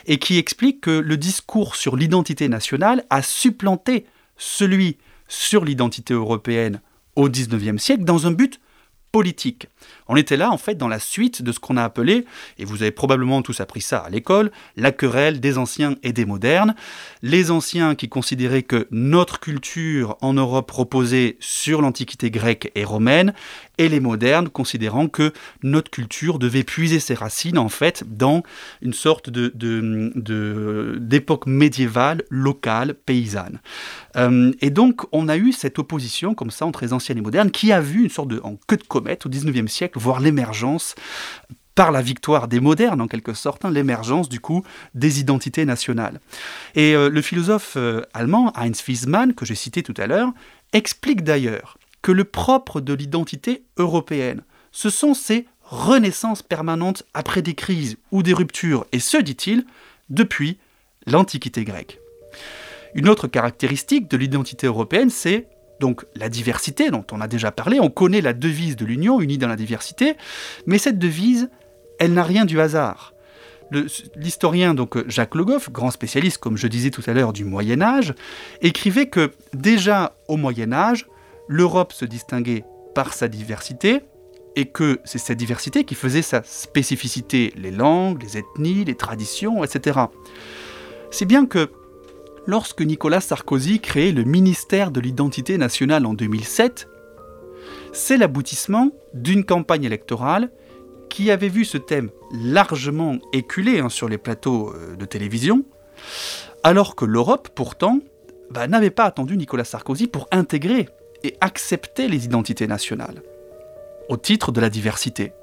et 0.05 0.17
qui 0.17 0.37
explique 0.37 0.81
que 0.81 0.91
le 0.91 1.17
discours 1.17 1.75
sur 1.75 1.95
l'identité 1.95 2.49
nationale 2.49 3.05
a 3.09 3.21
supplanté 3.21 4.05
celui 4.35 4.97
sur 5.29 5.63
l'identité 5.63 6.13
européenne 6.13 6.81
au 7.15 7.29
XIXe 7.29 7.81
siècle 7.81 8.03
dans 8.03 8.27
un 8.27 8.31
but 8.31 8.59
politique. 9.11 9.67
On 10.07 10.15
était 10.15 10.37
là 10.37 10.51
en 10.51 10.57
fait 10.57 10.75
dans 10.75 10.87
la 10.87 10.99
suite 10.99 11.41
de 11.41 11.51
ce 11.51 11.59
qu'on 11.59 11.77
a 11.77 11.83
appelé, 11.83 12.25
et 12.57 12.65
vous 12.65 12.81
avez 12.81 12.91
probablement 12.91 13.41
tous 13.41 13.59
appris 13.59 13.81
ça 13.81 13.99
à 13.99 14.09
l'école, 14.09 14.51
la 14.75 14.91
querelle 14.91 15.39
des 15.39 15.57
anciens 15.57 15.95
et 16.03 16.13
des 16.13 16.25
modernes. 16.25 16.75
Les 17.21 17.51
anciens 17.51 17.95
qui 17.95 18.09
considéraient 18.09 18.63
que 18.63 18.87
notre 18.91 19.39
culture 19.39 20.17
en 20.21 20.33
Europe 20.33 20.69
reposait 20.71 21.37
sur 21.39 21.81
l'antiquité 21.81 22.31
grecque 22.31 22.71
et 22.75 22.83
romaine, 22.83 23.33
et 23.77 23.89
les 23.89 23.99
modernes 23.99 24.49
considérant 24.49 25.07
que 25.07 25.33
notre 25.63 25.91
culture 25.91 26.39
devait 26.39 26.63
puiser 26.63 26.99
ses 26.99 27.13
racines 27.13 27.57
en 27.57 27.69
fait 27.69 28.03
dans 28.07 28.43
une 28.81 28.93
sorte 28.93 29.29
de, 29.29 30.97
d'époque 30.99 31.45
médiévale, 31.45 32.23
locale, 32.29 32.93
paysanne. 32.93 33.59
Euh, 34.15 34.51
et 34.61 34.69
donc 34.69 35.05
on 35.11 35.27
a 35.27 35.37
eu 35.37 35.51
cette 35.51 35.79
opposition 35.79 36.33
comme 36.33 36.51
ça 36.51 36.65
entre 36.65 36.83
les 36.83 36.93
anciennes 36.93 37.19
et 37.19 37.21
modernes 37.21 37.51
qui 37.51 37.71
a 37.71 37.81
vu 37.81 38.03
une 38.03 38.09
sorte 38.09 38.29
de 38.29 38.41
en 38.43 38.57
queue 38.67 38.77
de 38.77 38.83
comète 38.97 39.25
au 39.25 39.29
19e 39.29 39.67
siècle 39.67 39.99
voir 39.99 40.19
l'émergence 40.19 40.95
par 41.75 41.91
la 41.91 42.01
victoire 42.01 42.47
des 42.47 42.59
modernes, 42.59 43.01
en 43.01 43.07
quelque 43.07 43.35
sorte, 43.35 43.63
hein, 43.63 43.69
l'émergence 43.69 44.29
du 44.29 44.39
coup 44.39 44.63
des 44.95 45.19
identités 45.19 45.63
nationales. 45.63 46.19
Et 46.73 46.95
euh, 46.95 47.07
le 47.09 47.21
philosophe 47.21 47.75
euh, 47.77 48.01
allemand 48.15 48.51
Heinz 48.55 48.81
Wiesmann, 48.87 49.35
que 49.35 49.45
j'ai 49.45 49.53
cité 49.53 49.83
tout 49.83 49.93
à 49.97 50.07
l'heure, 50.07 50.31
explique 50.73 51.23
d'ailleurs 51.23 51.77
que 52.01 52.11
le 52.11 52.23
propre 52.23 52.81
de 52.81 52.93
l'identité 52.93 53.63
européenne, 53.77 54.41
ce 54.71 54.89
sont 54.89 55.13
ces 55.13 55.45
renaissances 55.61 56.41
permanentes 56.41 57.03
après 57.13 57.43
des 57.43 57.53
crises 57.53 57.97
ou 58.11 58.23
des 58.23 58.33
ruptures, 58.33 58.87
et 58.91 58.99
ce, 58.99 59.17
dit-il, 59.17 59.63
depuis 60.09 60.57
l'Antiquité 61.05 61.63
grecque. 61.63 61.99
Une 62.95 63.07
autre 63.07 63.27
caractéristique 63.27 64.09
de 64.09 64.17
l'identité 64.17 64.65
européenne, 64.65 65.11
c'est 65.11 65.47
donc 65.79 66.05
la 66.15 66.29
diversité 66.29 66.89
dont 66.89 67.05
on 67.11 67.21
a 67.21 67.27
déjà 67.27 67.51
parlé. 67.51 67.79
On 67.79 67.89
connaît 67.89 68.21
la 68.21 68.33
devise 68.33 68.75
de 68.75 68.85
l'Union, 68.85 69.21
unie 69.21 69.37
dans 69.37 69.47
la 69.47 69.55
diversité, 69.55 70.15
mais 70.65 70.77
cette 70.77 70.99
devise, 70.99 71.49
elle 71.99 72.13
n'a 72.13 72.23
rien 72.23 72.45
du 72.45 72.59
hasard. 72.59 73.13
L'historien 74.15 74.73
donc 74.73 74.97
Jacques 75.09 75.35
Le 75.35 75.43
Goff, 75.43 75.69
grand 75.71 75.91
spécialiste, 75.91 76.37
comme 76.37 76.57
je 76.57 76.67
disais 76.67 76.89
tout 76.89 77.03
à 77.05 77.13
l'heure, 77.13 77.33
du 77.33 77.43
Moyen 77.43 77.81
Âge, 77.81 78.13
écrivait 78.61 79.07
que 79.07 79.31
déjà 79.53 80.15
au 80.27 80.37
Moyen 80.37 80.71
Âge, 80.71 81.05
l'Europe 81.49 81.91
se 81.91 82.05
distinguait 82.05 82.63
par 82.95 83.13
sa 83.13 83.27
diversité, 83.27 84.01
et 84.57 84.65
que 84.65 84.99
c'est 85.03 85.19
cette 85.19 85.37
diversité 85.37 85.83
qui 85.83 85.93
faisait 85.93 86.23
sa 86.23 86.41
spécificité, 86.43 87.53
les 87.55 87.69
langues, 87.69 88.23
les 88.23 88.39
ethnies, 88.39 88.85
les 88.85 88.95
traditions, 88.95 89.63
etc. 89.63 89.99
C'est 91.11 91.25
bien 91.25 91.45
que 91.45 91.71
lorsque 92.47 92.81
Nicolas 92.81 93.21
Sarkozy 93.21 93.79
créait 93.79 94.11
le 94.11 94.23
ministère 94.23 94.89
de 94.89 94.99
l'identité 94.99 95.57
nationale 95.57 96.05
en 96.05 96.13
2007, 96.13 96.87
c'est 97.93 98.17
l'aboutissement 98.17 98.91
d'une 99.13 99.43
campagne 99.43 99.83
électorale 99.83 100.49
qui 101.09 101.29
avait 101.29 101.49
vu 101.49 101.65
ce 101.65 101.77
thème 101.77 102.09
largement 102.31 103.17
éculé 103.33 103.79
hein, 103.79 103.89
sur 103.89 104.09
les 104.09 104.17
plateaux 104.17 104.73
euh, 104.73 104.95
de 104.95 105.05
télévision, 105.05 105.63
alors 106.63 106.95
que 106.95 107.05
l'Europe, 107.05 107.49
pourtant, 107.53 107.99
bah, 108.49 108.67
n'avait 108.67 108.91
pas 108.91 109.05
attendu 109.05 109.37
Nicolas 109.37 109.63
Sarkozy 109.63 110.07
pour 110.07 110.27
intégrer 110.31 110.87
et 111.23 111.35
accepter 111.41 112.07
les 112.07 112.25
identités 112.25 112.67
nationales, 112.67 113.21
au 114.09 114.17
titre 114.17 114.51
de 114.51 114.61
la 114.61 114.69
diversité. 114.69 115.33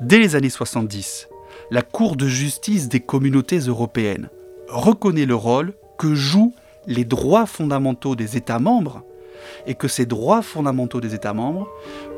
Dès 0.00 0.18
les 0.18 0.34
années 0.34 0.50
70, 0.50 1.28
la 1.70 1.82
Cour 1.82 2.16
de 2.16 2.26
justice 2.26 2.88
des 2.88 3.00
communautés 3.00 3.58
européennes 3.58 4.28
reconnaît 4.68 5.26
le 5.26 5.34
rôle 5.34 5.74
que 6.02 6.14
jouent 6.16 6.52
les 6.88 7.04
droits 7.04 7.46
fondamentaux 7.46 8.16
des 8.16 8.36
États 8.36 8.58
membres 8.58 9.04
et 9.68 9.76
que 9.76 9.86
ces 9.86 10.04
droits 10.04 10.42
fondamentaux 10.42 11.00
des 11.00 11.14
États 11.14 11.32
membres 11.32 11.68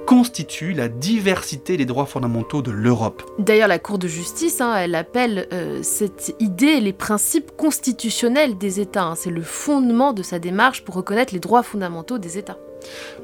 constituent 0.07 0.73
la 0.73 0.89
diversité 0.89 1.77
des 1.77 1.85
droits 1.85 2.07
fondamentaux 2.07 2.63
de 2.63 2.71
l'Europe. 2.71 3.23
D'ailleurs, 3.39 3.69
la 3.69 3.79
Cour 3.79 3.99
de 3.99 4.09
justice, 4.09 4.63
hein, 4.63 4.75
elle 4.77 4.95
appelle 4.95 5.49
euh, 5.53 5.83
cette 5.83 6.35
idée 6.41 6.81
les 6.81 6.95
principes 6.95 7.55
constitutionnels 7.59 8.57
des 8.57 8.81
États. 8.81 9.05
hein. 9.05 9.15
C'est 9.17 9.31
le 9.31 9.43
fondement 9.43 10.15
de 10.15 10.23
sa 10.23 10.39
démarche 10.39 10.83
pour 10.83 10.95
reconnaître 10.95 11.35
les 11.35 11.41
droits 11.41 11.63
fondamentaux 11.63 12.17
des 12.17 12.39
États. 12.39 12.57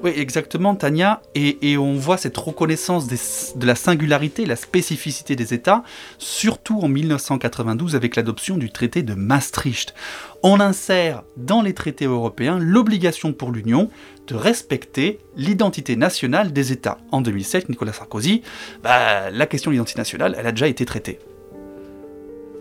Oui, 0.03 0.13
exactement, 0.17 0.75
Tania. 0.75 1.23
Et, 1.35 1.77
on 1.77 1.95
voit 1.95 2.17
cette 2.17 2.37
reconnaissance 2.37 3.07
de 3.07 3.67
la 3.67 3.75
singularité, 3.75 4.47
la 4.47 4.57
spécificité 4.57 5.37
des 5.37 5.55
États, 5.55 5.83
surtout 6.19 6.81
en 6.81 6.89
1992 6.89 7.97
avec 7.97 8.17
l'adoption 8.17 8.57
du 8.57 8.71
traité 8.71 9.03
de 9.03 9.15
Maastricht. 9.15 9.95
On 10.43 10.61
insère 10.61 11.23
dans 11.37 11.63
les 11.63 11.75
traités 11.75 12.07
européens 12.07 12.59
l'obligation 12.59 13.33
pour 13.33 13.53
l'Union 13.53 13.91
de 14.27 14.35
respecter 14.35 15.19
l'identité 15.37 15.97
nationale 15.97 16.53
des 16.53 16.73
États. 16.73 16.99
En 17.11 17.21
2007, 17.21 17.69
Nicolas 17.69 17.93
Sarkozy, 17.93 18.43
bah, 18.83 19.31
la 19.31 19.47
question 19.47 19.71
de 19.71 19.75
l'identité 19.75 19.99
nationale, 19.99 20.35
elle 20.39 20.47
a 20.47 20.53
déjà 20.53 20.69
été 20.69 20.85
traitée. 20.85 21.19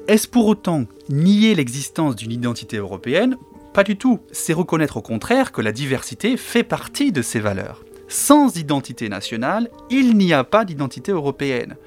Est-ce 0.07 0.27
pour 0.27 0.47
autant 0.47 0.85
nier 1.09 1.53
l'existence 1.53 2.15
d'une 2.15 2.31
identité 2.31 2.77
européenne 2.77 3.37
Pas 3.79 3.85
du 3.85 3.95
tout. 3.95 4.19
C'est 4.33 4.51
reconnaître 4.51 4.97
au 4.97 5.01
contraire 5.01 5.53
que 5.53 5.61
la 5.61 5.71
diversité 5.71 6.35
fait 6.35 6.65
partie 6.65 7.13
de 7.13 7.21
ces 7.21 7.39
valeurs. 7.39 7.85
Sans 8.09 8.57
identité 8.57 9.07
nationale, 9.07 9.69
il 9.89 10.17
n'y 10.17 10.33
a 10.33 10.43
pas 10.43 10.65
d'identité 10.65 11.13
européenne. 11.13 11.77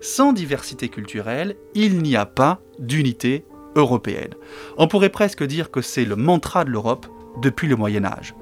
Sans 0.00 0.32
diversité 0.32 0.88
culturelle, 0.88 1.54
il 1.76 2.02
n'y 2.02 2.16
a 2.16 2.26
pas 2.26 2.58
d'unité 2.80 3.44
européenne. 3.76 4.34
On 4.76 4.88
pourrait 4.88 5.08
presque 5.08 5.44
dire 5.44 5.70
que 5.70 5.82
c'est 5.82 6.04
le 6.04 6.16
mantra 6.16 6.64
de 6.64 6.70
l'Europe 6.70 7.06
depuis 7.40 7.68
le 7.68 7.76
Moyen 7.76 8.04
Âge. 8.04 8.34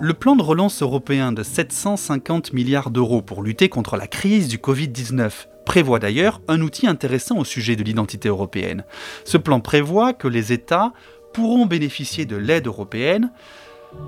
Le 0.00 0.14
plan 0.14 0.34
de 0.34 0.42
relance 0.42 0.82
européen 0.82 1.30
de 1.30 1.44
750 1.44 2.52
milliards 2.54 2.90
d'euros 2.90 3.22
pour 3.22 3.40
lutter 3.40 3.68
contre 3.68 3.96
la 3.96 4.08
crise 4.08 4.48
du 4.48 4.58
Covid-19 4.58 5.46
prévoit 5.64 6.00
d'ailleurs 6.00 6.40
un 6.48 6.60
outil 6.60 6.88
intéressant 6.88 7.38
au 7.38 7.44
sujet 7.44 7.76
de 7.76 7.84
l'identité 7.84 8.28
européenne. 8.28 8.84
Ce 9.24 9.38
plan 9.38 9.60
prévoit 9.60 10.12
que 10.12 10.26
les 10.26 10.52
États 10.52 10.92
pourront 11.32 11.66
bénéficier 11.66 12.24
de 12.24 12.36
l'aide 12.36 12.66
européenne 12.66 13.30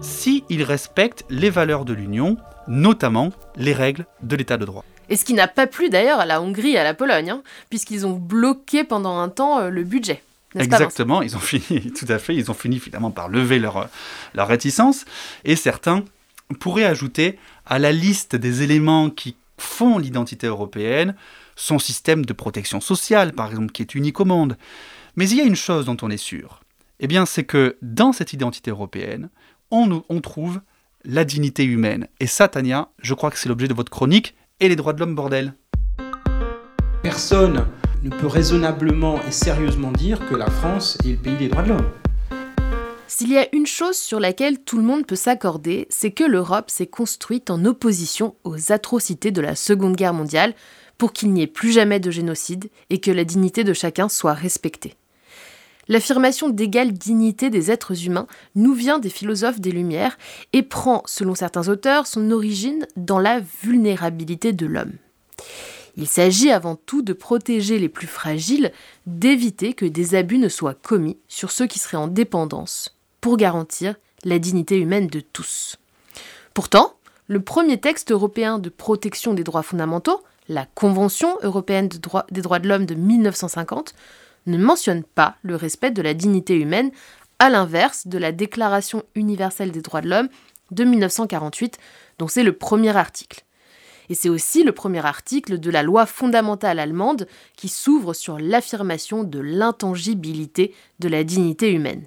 s'ils 0.00 0.62
respectent 0.62 1.24
les 1.28 1.50
valeurs 1.50 1.84
de 1.84 1.92
l'Union, 1.92 2.36
notamment 2.68 3.32
les 3.56 3.72
règles 3.72 4.06
de 4.22 4.36
l'état 4.36 4.56
de 4.56 4.64
droit. 4.64 4.84
Et 5.10 5.16
ce 5.16 5.24
qui 5.24 5.34
n'a 5.34 5.48
pas 5.48 5.66
plu 5.66 5.90
d'ailleurs 5.90 6.20
à 6.20 6.26
la 6.26 6.40
Hongrie 6.40 6.72
et 6.72 6.78
à 6.78 6.84
la 6.84 6.94
Pologne, 6.94 7.30
hein, 7.30 7.42
puisqu'ils 7.68 8.06
ont 8.06 8.14
bloqué 8.14 8.84
pendant 8.84 9.18
un 9.18 9.28
temps 9.28 9.60
euh, 9.60 9.68
le 9.68 9.84
budget. 9.84 10.22
Pas, 10.54 10.60
Exactement, 10.60 11.20
ils 11.20 11.36
ont 11.36 11.40
fini, 11.40 11.92
tout 11.92 12.06
à 12.08 12.18
fait, 12.18 12.34
ils 12.34 12.50
ont 12.50 12.54
fini 12.54 12.78
finalement 12.78 13.10
par 13.10 13.28
lever 13.28 13.58
leur, 13.58 13.88
leur 14.34 14.48
réticence, 14.48 15.04
et 15.44 15.56
certains 15.56 16.04
pourraient 16.60 16.84
ajouter 16.84 17.38
à 17.66 17.78
la 17.78 17.92
liste 17.92 18.36
des 18.36 18.62
éléments 18.62 19.10
qui 19.10 19.36
font 19.58 19.98
l'identité 19.98 20.46
européenne 20.46 21.14
son 21.56 21.78
système 21.78 22.24
de 22.24 22.32
protection 22.32 22.80
sociale, 22.80 23.32
par 23.32 23.50
exemple, 23.50 23.72
qui 23.72 23.82
est 23.82 23.94
unique 23.94 24.20
au 24.20 24.24
monde. 24.24 24.56
Mais 25.16 25.28
il 25.28 25.36
y 25.36 25.40
a 25.40 25.44
une 25.44 25.56
chose 25.56 25.86
dont 25.86 25.96
on 26.02 26.10
est 26.10 26.16
sûr, 26.16 26.60
eh 27.00 27.06
bien, 27.06 27.26
c'est 27.26 27.44
que 27.44 27.76
dans 27.82 28.12
cette 28.12 28.32
identité 28.32 28.70
européenne, 28.70 29.30
on, 29.70 30.20
trouve 30.20 30.60
la 31.04 31.24
dignité 31.24 31.64
humaine. 31.64 32.06
Et 32.20 32.26
ça, 32.26 32.48
Tania, 32.48 32.90
je 33.02 33.14
crois 33.14 33.30
que 33.30 33.38
c'est 33.38 33.48
l'objet 33.48 33.68
de 33.68 33.74
votre 33.74 33.90
chronique, 33.90 34.34
et 34.60 34.68
les 34.68 34.76
droits 34.76 34.92
de 34.92 35.00
l'homme, 35.00 35.16
bordel. 35.16 35.54
Personne 37.02 37.66
ne 38.02 38.10
peut 38.10 38.28
raisonnablement 38.28 39.20
et 39.26 39.32
sérieusement 39.32 39.90
dire 39.90 40.24
que 40.28 40.34
la 40.34 40.48
France 40.48 40.96
est 41.04 41.10
le 41.10 41.16
pays 41.16 41.36
des 41.36 41.48
droits 41.48 41.62
de 41.62 41.70
l'homme. 41.70 41.90
S'il 43.08 43.30
y 43.30 43.38
a 43.38 43.48
une 43.54 43.66
chose 43.66 43.96
sur 43.96 44.20
laquelle 44.20 44.62
tout 44.62 44.76
le 44.76 44.82
monde 44.82 45.06
peut 45.06 45.16
s'accorder, 45.16 45.86
c'est 45.90 46.10
que 46.10 46.24
l'Europe 46.24 46.70
s'est 46.70 46.86
construite 46.86 47.50
en 47.50 47.64
opposition 47.64 48.34
aux 48.44 48.72
atrocités 48.72 49.30
de 49.30 49.40
la 49.40 49.54
Seconde 49.56 49.96
Guerre 49.96 50.14
mondiale 50.14 50.54
pour 50.98 51.12
qu'il 51.12 51.32
n'y 51.32 51.42
ait 51.42 51.46
plus 51.46 51.72
jamais 51.72 52.00
de 52.00 52.10
génocide 52.10 52.70
et 52.90 53.00
que 53.00 53.10
la 53.10 53.24
dignité 53.24 53.64
de 53.64 53.72
chacun 53.72 54.08
soit 54.08 54.34
respectée. 54.34 54.94
L'affirmation 55.88 56.48
d'égale 56.48 56.92
dignité 56.92 57.50
des 57.50 57.70
êtres 57.70 58.06
humains 58.06 58.26
nous 58.54 58.72
vient 58.74 58.98
des 58.98 59.10
philosophes 59.10 59.60
des 59.60 59.72
Lumières 59.72 60.18
et 60.52 60.62
prend, 60.62 61.02
selon 61.06 61.34
certains 61.34 61.68
auteurs, 61.68 62.06
son 62.06 62.30
origine 62.30 62.86
dans 62.96 63.18
la 63.18 63.40
vulnérabilité 63.62 64.52
de 64.52 64.66
l'homme. 64.66 64.94
Il 65.96 66.08
s'agit 66.08 66.50
avant 66.50 66.74
tout 66.74 67.02
de 67.02 67.12
protéger 67.12 67.78
les 67.78 67.88
plus 67.88 68.06
fragiles, 68.06 68.72
d'éviter 69.06 69.74
que 69.74 69.84
des 69.84 70.14
abus 70.14 70.38
ne 70.38 70.48
soient 70.48 70.74
commis 70.74 71.18
sur 71.28 71.50
ceux 71.52 71.66
qui 71.66 71.78
seraient 71.78 71.96
en 71.96 72.08
dépendance, 72.08 72.96
pour 73.20 73.36
garantir 73.36 73.94
la 74.24 74.38
dignité 74.38 74.78
humaine 74.78 75.06
de 75.06 75.20
tous. 75.20 75.76
Pourtant, 76.52 76.94
le 77.28 77.40
premier 77.40 77.78
texte 77.78 78.10
européen 78.10 78.58
de 78.58 78.68
protection 78.68 79.34
des 79.34 79.44
droits 79.44 79.62
fondamentaux, 79.62 80.22
la 80.48 80.66
Convention 80.66 81.38
européenne 81.42 81.88
des 81.88 82.40
droits 82.42 82.58
de 82.58 82.68
l'homme 82.68 82.86
de 82.86 82.94
1950, 82.94 83.94
ne 84.46 84.58
mentionne 84.58 85.04
pas 85.04 85.36
le 85.42 85.56
respect 85.56 85.90
de 85.90 86.02
la 86.02 86.14
dignité 86.14 86.54
humaine, 86.54 86.90
à 87.38 87.50
l'inverse 87.50 88.06
de 88.06 88.18
la 88.18 88.32
Déclaration 88.32 89.02
universelle 89.14 89.72
des 89.72 89.82
droits 89.82 90.00
de 90.00 90.08
l'homme 90.08 90.28
de 90.70 90.84
1948, 90.84 91.78
dont 92.18 92.28
c'est 92.28 92.42
le 92.42 92.52
premier 92.52 92.96
article. 92.96 93.44
Et 94.08 94.14
c'est 94.14 94.28
aussi 94.28 94.64
le 94.64 94.72
premier 94.72 95.04
article 95.04 95.58
de 95.58 95.70
la 95.70 95.82
loi 95.82 96.06
fondamentale 96.06 96.78
allemande 96.78 97.26
qui 97.56 97.68
s'ouvre 97.68 98.12
sur 98.12 98.38
l'affirmation 98.38 99.24
de 99.24 99.38
l'intangibilité 99.38 100.74
de 100.98 101.08
la 101.08 101.24
dignité 101.24 101.72
humaine. 101.72 102.04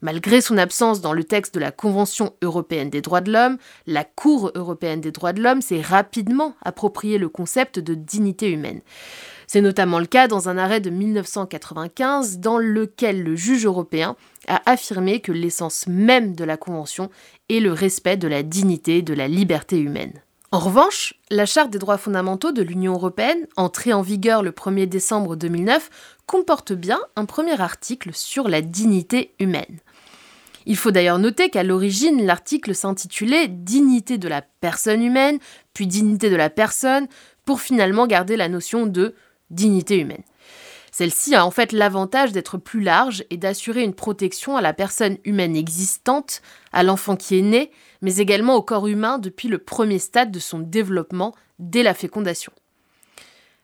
Malgré 0.00 0.40
son 0.40 0.58
absence 0.58 1.00
dans 1.00 1.12
le 1.12 1.24
texte 1.24 1.54
de 1.54 1.60
la 1.60 1.72
Convention 1.72 2.32
européenne 2.40 2.88
des 2.88 3.00
droits 3.00 3.20
de 3.20 3.32
l'homme, 3.32 3.58
la 3.86 4.04
Cour 4.04 4.52
européenne 4.54 5.00
des 5.00 5.10
droits 5.10 5.32
de 5.32 5.42
l'homme 5.42 5.60
s'est 5.60 5.80
rapidement 5.80 6.54
approprié 6.62 7.18
le 7.18 7.28
concept 7.28 7.80
de 7.80 7.94
dignité 7.94 8.48
humaine. 8.50 8.80
C'est 9.48 9.62
notamment 9.62 9.98
le 9.98 10.04
cas 10.04 10.28
dans 10.28 10.50
un 10.50 10.58
arrêt 10.58 10.80
de 10.80 10.90
1995 10.90 12.38
dans 12.38 12.58
lequel 12.58 13.22
le 13.22 13.34
juge 13.34 13.64
européen 13.64 14.14
a 14.46 14.60
affirmé 14.70 15.20
que 15.20 15.32
l'essence 15.32 15.86
même 15.86 16.36
de 16.36 16.44
la 16.44 16.58
Convention 16.58 17.08
est 17.48 17.60
le 17.60 17.72
respect 17.72 18.18
de 18.18 18.28
la 18.28 18.42
dignité 18.42 18.98
et 18.98 19.02
de 19.02 19.14
la 19.14 19.26
liberté 19.26 19.78
humaine. 19.78 20.12
En 20.52 20.58
revanche, 20.58 21.14
la 21.30 21.46
Charte 21.46 21.70
des 21.70 21.78
droits 21.78 21.96
fondamentaux 21.96 22.52
de 22.52 22.60
l'Union 22.60 22.92
européenne, 22.92 23.46
entrée 23.56 23.94
en 23.94 24.02
vigueur 24.02 24.42
le 24.42 24.50
1er 24.50 24.86
décembre 24.86 25.34
2009, 25.34 25.88
comporte 26.26 26.74
bien 26.74 27.00
un 27.16 27.24
premier 27.24 27.58
article 27.58 28.10
sur 28.12 28.48
la 28.48 28.60
dignité 28.60 29.32
humaine. 29.40 29.78
Il 30.66 30.76
faut 30.76 30.90
d'ailleurs 30.90 31.18
noter 31.18 31.48
qu'à 31.48 31.62
l'origine, 31.62 32.26
l'article 32.26 32.74
s'intitulait 32.74 33.48
Dignité 33.48 34.18
de 34.18 34.28
la 34.28 34.42
personne 34.42 35.02
humaine, 35.02 35.38
puis 35.72 35.86
Dignité 35.86 36.28
de 36.28 36.36
la 36.36 36.50
personne, 36.50 37.08
pour 37.46 37.62
finalement 37.62 38.06
garder 38.06 38.36
la 38.36 38.50
notion 38.50 38.84
de 38.84 39.14
dignité 39.50 39.98
humaine. 39.98 40.22
Celle-ci 40.90 41.34
a 41.34 41.46
en 41.46 41.50
fait 41.50 41.72
l'avantage 41.72 42.32
d'être 42.32 42.58
plus 42.58 42.80
large 42.80 43.24
et 43.30 43.36
d'assurer 43.36 43.82
une 43.82 43.94
protection 43.94 44.56
à 44.56 44.60
la 44.60 44.72
personne 44.72 45.18
humaine 45.24 45.54
existante, 45.54 46.42
à 46.72 46.82
l'enfant 46.82 47.14
qui 47.14 47.38
est 47.38 47.42
né, 47.42 47.70
mais 48.02 48.16
également 48.16 48.56
au 48.56 48.62
corps 48.62 48.88
humain 48.88 49.18
depuis 49.18 49.48
le 49.48 49.58
premier 49.58 49.98
stade 49.98 50.30
de 50.30 50.40
son 50.40 50.58
développement 50.58 51.34
dès 51.58 51.82
la 51.82 51.94
fécondation. 51.94 52.52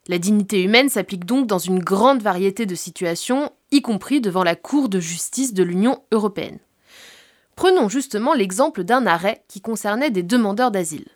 La 0.07 0.19
dignité 0.19 0.63
humaine 0.63 0.91
s'applique 0.91 1.25
donc 1.25 1.47
dans 1.47 1.59
une 1.59 1.79
grande 1.79 2.23
variété 2.23 2.67
de 2.67 2.75
situations, 2.75 3.51
y 3.71 3.81
compris 3.81 4.21
devant 4.21 4.45
la 4.45 4.55
Cour 4.55 4.89
de 4.89 5.01
justice 5.01 5.55
de 5.55 5.63
l'Union 5.63 6.03
européenne. 6.13 6.59
Prenons 7.57 7.89
justement 7.89 8.35
l'exemple 8.35 8.85
d'un 8.85 9.07
arrêt 9.07 9.45
qui 9.49 9.61
concernait 9.61 10.11
des 10.11 10.23
demandeurs 10.23 10.71
d'asile. 10.71 11.07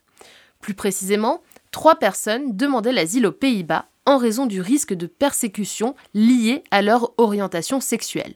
Plus 0.61 0.75
précisément, 0.75 1.43
trois 1.71 1.97
personnes 1.97 2.57
demandaient 2.57 2.93
l'asile 2.93 3.27
aux 3.27 3.33
Pays-Bas 3.33 3.89
en 4.09 4.17
raison 4.17 4.47
du 4.47 4.63
risque 4.63 4.95
de 4.95 5.07
persécution 5.07 5.95
lié 6.15 6.65
à 6.71 6.81
leur 6.81 7.13
orientation 7.19 7.79
sexuelle. 7.79 8.35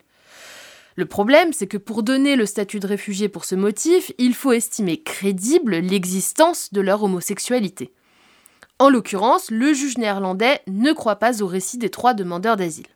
Le 0.97 1.07
problème, 1.07 1.55
c'est 1.55 1.67
que 1.67 1.79
pour 1.79 2.03
donner 2.03 2.37
le 2.37 2.45
statut 2.45 2.79
de 2.79 2.87
réfugié 2.87 3.31
pour 3.31 3.47
ce 3.47 3.55
motif, 3.55 4.13
il 4.19 4.35
faut 4.35 4.53
estimer 4.53 5.03
crédible 5.03 5.77
l'existence 5.77 6.75
de 6.75 6.83
leur 6.83 7.03
homosexualité. 7.03 7.91
En 8.79 8.91
l'occurrence, 8.91 9.51
le 9.51 9.73
juge 9.73 9.97
néerlandais 9.97 10.61
ne 10.67 10.93
croit 10.93 11.17
pas 11.17 11.43
au 11.43 11.47
récit 11.47 11.79
des 11.79 11.89
trois 11.89 12.13
demandeurs 12.13 12.59
d'asile. 12.59 12.89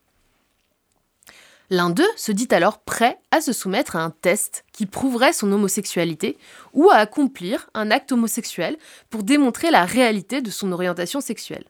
L'un 1.70 1.88
d'eux 1.88 2.04
se 2.16 2.30
dit 2.30 2.48
alors 2.50 2.80
prêt 2.80 3.18
à 3.30 3.40
se 3.40 3.54
soumettre 3.54 3.96
à 3.96 4.02
un 4.02 4.10
test 4.10 4.66
qui 4.72 4.84
prouverait 4.84 5.32
son 5.32 5.50
homosexualité 5.50 6.36
ou 6.74 6.90
à 6.90 6.96
accomplir 6.96 7.70
un 7.72 7.90
acte 7.90 8.12
homosexuel 8.12 8.76
pour 9.08 9.22
démontrer 9.22 9.70
la 9.70 9.86
réalité 9.86 10.42
de 10.42 10.50
son 10.50 10.72
orientation 10.72 11.22
sexuelle. 11.22 11.64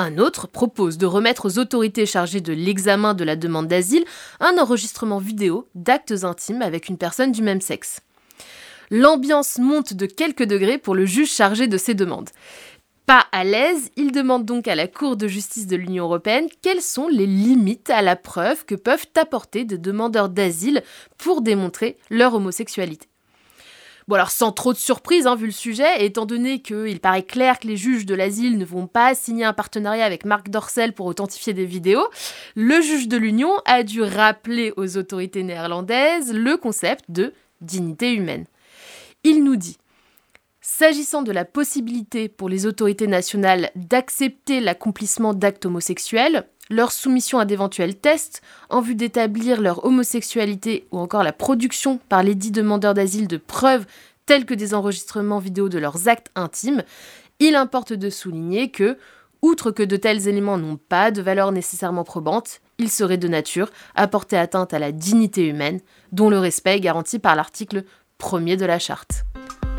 Un 0.00 0.16
autre 0.16 0.48
propose 0.48 0.96
de 0.96 1.04
remettre 1.04 1.44
aux 1.44 1.58
autorités 1.58 2.06
chargées 2.06 2.40
de 2.40 2.54
l'examen 2.54 3.12
de 3.12 3.22
la 3.22 3.36
demande 3.36 3.68
d'asile 3.68 4.06
un 4.40 4.56
enregistrement 4.56 5.18
vidéo 5.18 5.68
d'actes 5.74 6.24
intimes 6.24 6.62
avec 6.62 6.88
une 6.88 6.96
personne 6.96 7.32
du 7.32 7.42
même 7.42 7.60
sexe. 7.60 8.00
L'ambiance 8.90 9.58
monte 9.58 9.92
de 9.92 10.06
quelques 10.06 10.44
degrés 10.44 10.78
pour 10.78 10.94
le 10.94 11.04
juge 11.04 11.30
chargé 11.30 11.66
de 11.66 11.76
ces 11.76 11.92
demandes. 11.92 12.30
Pas 13.04 13.26
à 13.30 13.44
l'aise, 13.44 13.90
il 13.96 14.10
demande 14.10 14.46
donc 14.46 14.68
à 14.68 14.74
la 14.74 14.88
Cour 14.88 15.18
de 15.18 15.28
justice 15.28 15.66
de 15.66 15.76
l'Union 15.76 16.04
européenne 16.04 16.48
quelles 16.62 16.80
sont 16.80 17.08
les 17.08 17.26
limites 17.26 17.90
à 17.90 18.00
la 18.00 18.16
preuve 18.16 18.64
que 18.64 18.76
peuvent 18.76 19.06
apporter 19.20 19.66
des 19.66 19.76
demandeurs 19.76 20.30
d'asile 20.30 20.82
pour 21.18 21.42
démontrer 21.42 21.98
leur 22.08 22.32
homosexualité. 22.32 23.09
Bon 24.10 24.16
alors 24.16 24.32
sans 24.32 24.50
trop 24.50 24.72
de 24.72 24.78
surprise 24.78 25.28
hein, 25.28 25.36
vu 25.36 25.46
le 25.46 25.52
sujet, 25.52 26.02
et 26.02 26.06
étant 26.06 26.26
donné 26.26 26.62
qu'il 26.62 26.98
paraît 26.98 27.22
clair 27.22 27.60
que 27.60 27.68
les 27.68 27.76
juges 27.76 28.06
de 28.06 28.16
l'asile 28.16 28.58
ne 28.58 28.64
vont 28.64 28.88
pas 28.88 29.14
signer 29.14 29.44
un 29.44 29.52
partenariat 29.52 30.04
avec 30.04 30.24
Marc 30.24 30.48
Dorcel 30.50 30.94
pour 30.94 31.06
authentifier 31.06 31.54
des 31.54 31.64
vidéos, 31.64 32.04
le 32.56 32.80
juge 32.80 33.06
de 33.06 33.16
l'Union 33.16 33.52
a 33.66 33.84
dû 33.84 34.02
rappeler 34.02 34.72
aux 34.76 34.96
autorités 34.96 35.44
néerlandaises 35.44 36.34
le 36.34 36.56
concept 36.56 37.04
de 37.08 37.32
dignité 37.60 38.12
humaine. 38.12 38.46
Il 39.22 39.44
nous 39.44 39.54
dit 39.54 39.78
S'agissant 40.60 41.22
de 41.22 41.30
la 41.30 41.44
possibilité 41.44 42.28
pour 42.28 42.48
les 42.48 42.66
autorités 42.66 43.06
nationales 43.06 43.70
d'accepter 43.76 44.58
l'accomplissement 44.58 45.34
d'actes 45.34 45.66
homosexuels, 45.66 46.48
leur 46.70 46.92
soumission 46.92 47.38
à 47.38 47.44
d'éventuels 47.44 47.96
tests 47.96 48.42
en 48.70 48.80
vue 48.80 48.94
d'établir 48.94 49.60
leur 49.60 49.84
homosexualité 49.84 50.86
ou 50.92 50.98
encore 50.98 51.24
la 51.24 51.32
production 51.32 51.98
par 52.08 52.22
les 52.22 52.34
dits 52.34 52.52
demandeurs 52.52 52.94
d'asile 52.94 53.28
de 53.28 53.36
preuves 53.36 53.86
telles 54.24 54.46
que 54.46 54.54
des 54.54 54.74
enregistrements 54.74 55.40
vidéo 55.40 55.68
de 55.68 55.78
leurs 55.78 56.08
actes 56.08 56.30
intimes, 56.36 56.84
il 57.40 57.56
importe 57.56 57.92
de 57.92 58.10
souligner 58.10 58.70
que, 58.70 58.96
outre 59.42 59.72
que 59.72 59.82
de 59.82 59.96
tels 59.96 60.28
éléments 60.28 60.58
n'ont 60.58 60.76
pas 60.76 61.10
de 61.10 61.20
valeur 61.20 61.50
nécessairement 61.50 62.04
probante, 62.04 62.60
ils 62.78 62.90
seraient 62.90 63.18
de 63.18 63.28
nature 63.28 63.70
à 63.96 64.06
porter 64.06 64.36
atteinte 64.36 64.72
à 64.72 64.78
la 64.78 64.92
dignité 64.92 65.48
humaine, 65.48 65.80
dont 66.12 66.30
le 66.30 66.38
respect 66.38 66.76
est 66.76 66.80
garanti 66.80 67.18
par 67.18 67.34
l'article 67.34 67.84
1er 68.20 68.56
de 68.56 68.66
la 68.66 68.78
charte. 68.78 69.24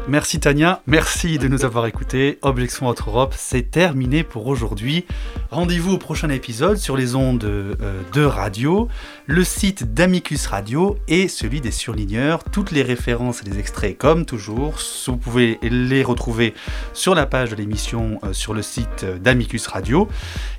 Merci 0.07 0.39
Tania, 0.39 0.81
merci 0.87 1.37
de 1.37 1.47
nous 1.47 1.63
avoir 1.63 1.85
écoutés. 1.85 2.39
Objection 2.41 2.87
Autre 2.87 3.09
Europe, 3.09 3.35
c'est 3.37 3.69
terminé 3.69 4.23
pour 4.23 4.47
aujourd'hui. 4.47 5.05
Rendez-vous 5.51 5.93
au 5.93 5.97
prochain 5.97 6.29
épisode 6.29 6.77
sur 6.77 6.97
les 6.97 7.13
ondes 7.15 7.43
euh, 7.43 7.75
de 8.11 8.23
radio, 8.23 8.87
le 9.27 9.43
site 9.43 9.93
d'Amicus 9.93 10.47
Radio 10.47 10.97
et 11.07 11.27
celui 11.27 11.61
des 11.61 11.71
surligneurs. 11.71 12.43
Toutes 12.43 12.71
les 12.71 12.81
références 12.81 13.43
et 13.43 13.49
les 13.49 13.59
extraits, 13.59 13.95
comme 13.97 14.25
toujours, 14.25 14.75
vous 15.05 15.17
pouvez 15.17 15.59
les 15.61 16.03
retrouver 16.03 16.55
sur 16.93 17.13
la 17.13 17.27
page 17.27 17.51
de 17.51 17.55
l'émission 17.55 18.19
euh, 18.23 18.33
sur 18.33 18.53
le 18.55 18.63
site 18.63 19.05
d'Amicus 19.05 19.67
Radio. 19.67 20.07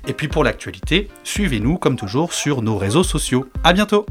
Et 0.07 0.13
puis 0.13 0.29
pour 0.29 0.45
l'actualité, 0.45 1.09
suivez-nous 1.25 1.77
comme 1.77 1.97
toujours 1.97 2.33
sur 2.33 2.61
nos 2.61 2.77
réseaux 2.77 3.03
sociaux. 3.03 3.45
À 3.63 3.73
bientôt! 3.73 4.05